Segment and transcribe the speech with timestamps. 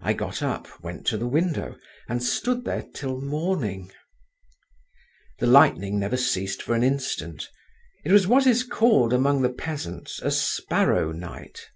[0.00, 1.76] I got up, went to the window,
[2.08, 3.92] and stood there till morning….
[5.38, 7.48] The lightning never ceased for an instant;
[8.04, 11.68] it was what is called among the peasants a sparrow night.